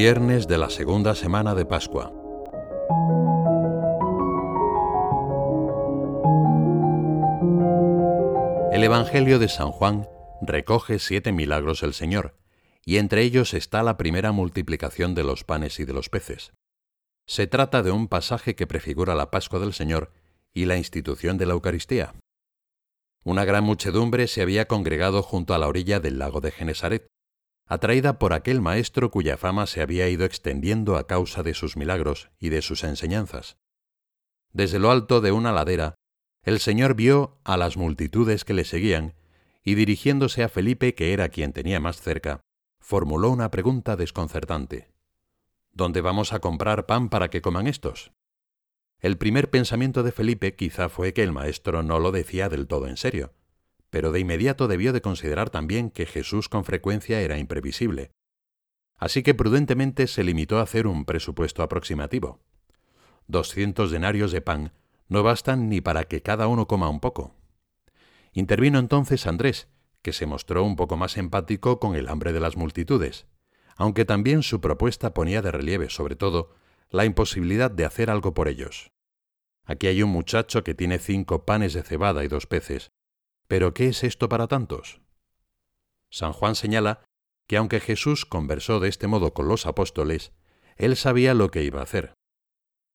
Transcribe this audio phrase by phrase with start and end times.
[0.00, 2.12] Viernes de la segunda semana de Pascua.
[8.70, 10.08] El Evangelio de San Juan
[10.40, 12.36] recoge siete milagros del Señor,
[12.84, 16.52] y entre ellos está la primera multiplicación de los panes y de los peces.
[17.26, 20.12] Se trata de un pasaje que prefigura la Pascua del Señor
[20.54, 22.14] y la institución de la Eucaristía.
[23.24, 27.08] Una gran muchedumbre se había congregado junto a la orilla del lago de Genesaret,
[27.68, 32.30] atraída por aquel maestro cuya fama se había ido extendiendo a causa de sus milagros
[32.40, 33.58] y de sus enseñanzas.
[34.52, 35.94] Desde lo alto de una ladera,
[36.42, 39.14] el Señor vio a las multitudes que le seguían
[39.62, 42.40] y dirigiéndose a Felipe, que era quien tenía más cerca,
[42.80, 44.90] formuló una pregunta desconcertante.
[45.72, 48.12] ¿Dónde vamos a comprar pan para que coman estos?
[49.00, 52.88] El primer pensamiento de Felipe quizá fue que el maestro no lo decía del todo
[52.88, 53.34] en serio,
[53.90, 58.10] pero de inmediato debió de considerar también que Jesús con frecuencia era imprevisible.
[58.96, 62.40] Así que prudentemente se limitó a hacer un presupuesto aproximativo.
[63.26, 64.72] Doscientos denarios de pan
[65.08, 67.34] no bastan ni para que cada uno coma un poco.
[68.32, 69.68] Intervino entonces Andrés,
[70.02, 73.26] que se mostró un poco más empático con el hambre de las multitudes,
[73.76, 76.54] aunque también su propuesta ponía de relieve, sobre todo,
[76.90, 78.90] la imposibilidad de hacer algo por ellos.
[79.64, 82.90] Aquí hay un muchacho que tiene cinco panes de cebada y dos peces,
[83.48, 85.00] pero ¿qué es esto para tantos?
[86.10, 87.02] San Juan señala
[87.48, 90.32] que aunque Jesús conversó de este modo con los apóstoles,
[90.76, 92.14] él sabía lo que iba a hacer.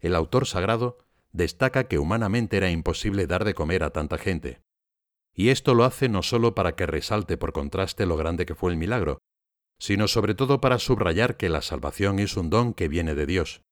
[0.00, 0.98] El autor sagrado
[1.32, 4.62] destaca que humanamente era imposible dar de comer a tanta gente.
[5.34, 8.70] Y esto lo hace no solo para que resalte por contraste lo grande que fue
[8.70, 9.18] el milagro,
[9.78, 13.62] sino sobre todo para subrayar que la salvación es un don que viene de Dios.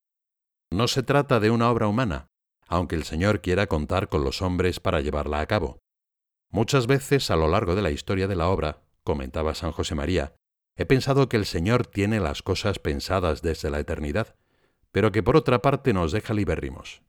[0.71, 2.27] No se trata de una obra humana,
[2.67, 5.79] aunque el Señor quiera contar con los hombres para llevarla a cabo.
[6.55, 10.37] Muchas veces a lo largo de la historia de la obra, comentaba San José María,
[10.77, 14.37] he pensado que el Señor tiene las cosas pensadas desde la eternidad,
[14.93, 17.03] pero que por otra parte nos deja libérrimos.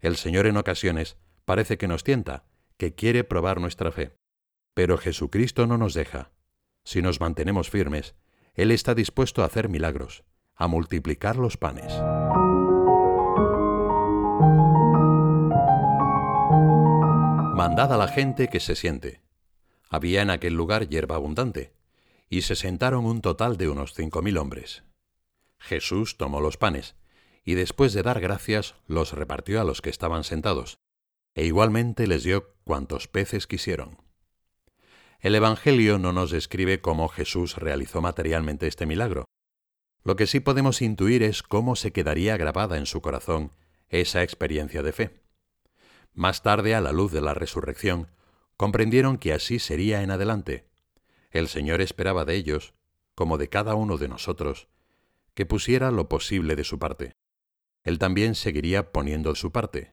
[0.00, 2.42] El Señor en ocasiones parece que nos tienta,
[2.76, 4.16] que quiere probar nuestra fe,
[4.74, 6.32] pero Jesucristo no nos deja.
[6.82, 8.16] Si nos mantenemos firmes,
[8.54, 10.24] Él está dispuesto a hacer milagros,
[10.56, 11.92] a multiplicar los panes.
[17.66, 19.22] Mandad a la gente que se siente.
[19.90, 21.72] Había en aquel lugar hierba abundante,
[22.30, 24.84] y se sentaron un total de unos cinco mil hombres.
[25.58, 26.94] Jesús tomó los panes,
[27.42, 30.78] y después de dar gracias los repartió a los que estaban sentados,
[31.34, 33.98] e igualmente les dio cuantos peces quisieron.
[35.18, 39.24] El Evangelio no nos describe cómo Jesús realizó materialmente este milagro.
[40.04, 43.50] Lo que sí podemos intuir es cómo se quedaría grabada en su corazón
[43.88, 45.25] esa experiencia de fe.
[46.16, 48.10] Más tarde, a la luz de la resurrección,
[48.56, 50.66] comprendieron que así sería en adelante.
[51.30, 52.72] El Señor esperaba de ellos,
[53.14, 54.68] como de cada uno de nosotros,
[55.34, 57.12] que pusiera lo posible de su parte.
[57.84, 59.92] Él también seguiría poniendo su parte.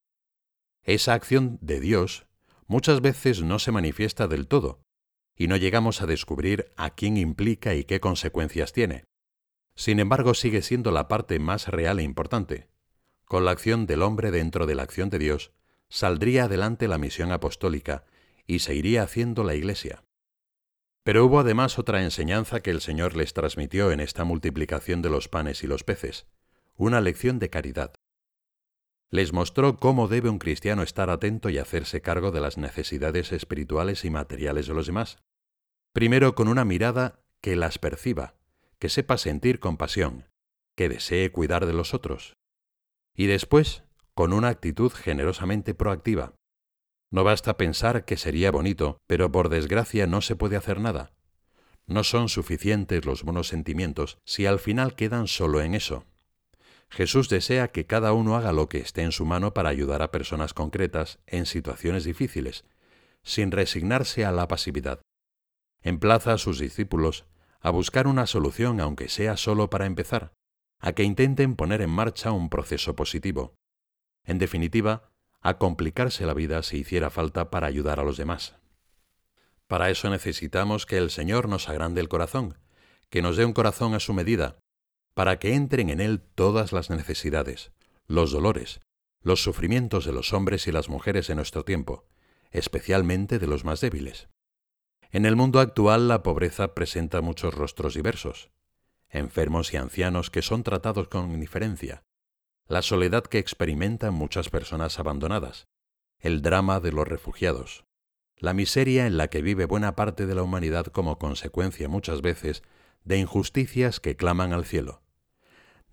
[0.83, 2.25] Esa acción de Dios
[2.67, 4.81] muchas veces no se manifiesta del todo,
[5.35, 9.03] y no llegamos a descubrir a quién implica y qué consecuencias tiene.
[9.75, 12.69] Sin embargo, sigue siendo la parte más real e importante.
[13.25, 15.51] Con la acción del hombre dentro de la acción de Dios,
[15.93, 18.03] saldría adelante la misión apostólica
[18.47, 20.03] y se iría haciendo la Iglesia.
[21.03, 25.27] Pero hubo además otra enseñanza que el Señor les transmitió en esta multiplicación de los
[25.29, 26.25] panes y los peces,
[26.77, 27.93] una lección de caridad.
[29.11, 34.03] Les mostró cómo debe un cristiano estar atento y hacerse cargo de las necesidades espirituales
[34.03, 35.19] y materiales de los demás.
[35.93, 38.33] Primero con una mirada que las perciba,
[38.79, 40.27] que sepa sentir compasión,
[40.75, 42.33] que desee cuidar de los otros.
[43.15, 43.83] Y después
[44.13, 46.35] con una actitud generosamente proactiva.
[47.11, 51.11] No basta pensar que sería bonito, pero por desgracia no se puede hacer nada.
[51.85, 56.05] No son suficientes los buenos sentimientos si al final quedan solo en eso.
[56.89, 60.11] Jesús desea que cada uno haga lo que esté en su mano para ayudar a
[60.11, 62.65] personas concretas en situaciones difíciles,
[63.23, 65.01] sin resignarse a la pasividad.
[65.81, 67.25] Emplaza a sus discípulos
[67.59, 70.33] a buscar una solución aunque sea solo para empezar,
[70.79, 73.55] a que intenten poner en marcha un proceso positivo
[74.25, 75.09] en definitiva,
[75.41, 78.55] a complicarse la vida si hiciera falta para ayudar a los demás.
[79.67, 82.57] Para eso necesitamos que el Señor nos agrande el corazón,
[83.09, 84.57] que nos dé un corazón a su medida,
[85.13, 87.71] para que entren en él todas las necesidades,
[88.07, 88.81] los dolores,
[89.21, 92.05] los sufrimientos de los hombres y las mujeres en nuestro tiempo,
[92.51, 94.29] especialmente de los más débiles.
[95.11, 98.49] En el mundo actual la pobreza presenta muchos rostros diversos,
[99.09, 102.03] enfermos y ancianos que son tratados con indiferencia,
[102.67, 105.67] la soledad que experimentan muchas personas abandonadas,
[106.19, 107.85] el drama de los refugiados,
[108.37, 112.63] la miseria en la que vive buena parte de la humanidad como consecuencia muchas veces
[113.03, 115.03] de injusticias que claman al cielo,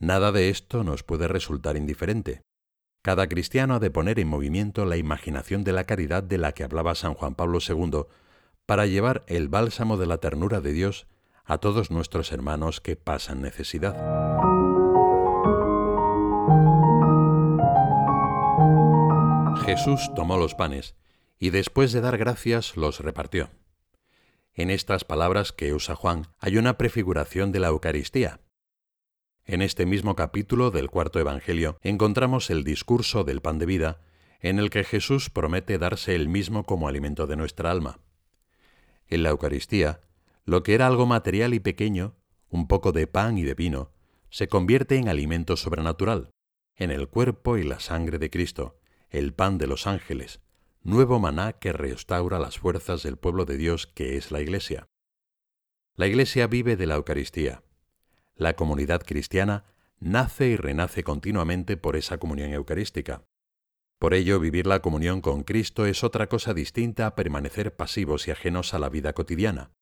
[0.01, 2.41] Nada de esto nos puede resultar indiferente.
[3.03, 6.65] Cada cristiano ha de poner en movimiento la imaginación de la caridad de la que
[6.65, 8.07] hablaba San Juan Pablo II
[8.65, 11.07] para llevar el bálsamo de la ternura de Dios
[11.45, 14.50] a todos nuestros hermanos que pasan necesidad.
[19.71, 20.97] Jesús tomó los panes
[21.39, 23.51] y después de dar gracias los repartió.
[24.53, 28.41] En estas palabras que usa Juan hay una prefiguración de la Eucaristía.
[29.45, 34.01] En este mismo capítulo del cuarto Evangelio encontramos el discurso del pan de vida,
[34.41, 38.01] en el que Jesús promete darse el mismo como alimento de nuestra alma.
[39.07, 40.01] En la Eucaristía,
[40.45, 42.17] lo que era algo material y pequeño,
[42.49, 43.93] un poco de pan y de vino,
[44.31, 46.31] se convierte en alimento sobrenatural,
[46.75, 48.80] en el cuerpo y la sangre de Cristo,
[49.11, 50.41] el pan de los ángeles,
[50.83, 54.89] nuevo maná que restaura las fuerzas del pueblo de Dios que es la Iglesia.
[55.97, 57.63] La Iglesia vive de la Eucaristía.
[58.37, 59.65] La comunidad cristiana
[59.99, 63.25] nace y renace continuamente por esa comunión eucarística.
[63.99, 68.31] Por ello, vivir la comunión con Cristo es otra cosa distinta a permanecer pasivos y
[68.31, 69.73] ajenos a la vida cotidiana.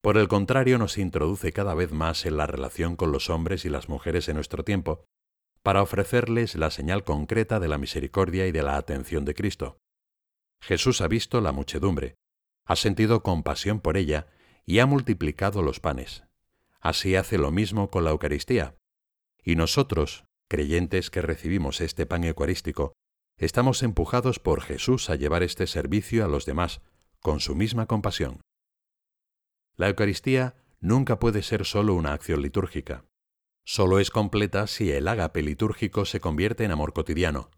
[0.00, 3.68] Por el contrario, nos introduce cada vez más en la relación con los hombres y
[3.68, 5.04] las mujeres en nuestro tiempo,
[5.66, 9.80] para ofrecerles la señal concreta de la misericordia y de la atención de Cristo.
[10.60, 12.14] Jesús ha visto la muchedumbre,
[12.64, 14.28] ha sentido compasión por ella
[14.64, 16.22] y ha multiplicado los panes.
[16.78, 18.76] Así hace lo mismo con la Eucaristía.
[19.42, 22.92] Y nosotros, creyentes que recibimos este pan eucarístico,
[23.36, 26.80] estamos empujados por Jesús a llevar este servicio a los demás
[27.18, 28.40] con su misma compasión.
[29.74, 33.04] La Eucaristía nunca puede ser solo una acción litúrgica.
[33.68, 37.50] Solo es completa si el ágape litúrgico se convierte en amor cotidiano.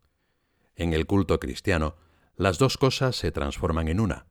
[0.74, 1.96] En el culto cristiano,
[2.34, 4.26] las dos cosas se transforman en una,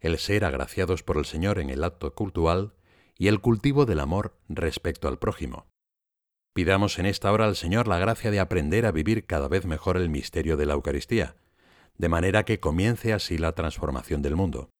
[0.00, 2.72] el ser agraciados por el Señor en el acto cultual
[3.18, 5.66] y el cultivo del amor respecto al prójimo.
[6.54, 9.98] Pidamos en esta hora al Señor la gracia de aprender a vivir cada vez mejor
[9.98, 11.36] el misterio de la Eucaristía,
[11.98, 14.70] de manera que comience así la transformación del mundo.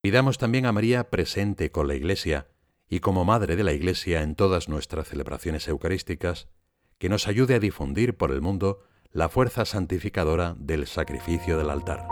[0.00, 2.46] Pidamos también a María presente con la Iglesia
[2.88, 6.48] y como Madre de la Iglesia en todas nuestras celebraciones eucarísticas,
[6.98, 8.80] que nos ayude a difundir por el mundo
[9.12, 12.06] la fuerza santificadora del sacrificio del altar.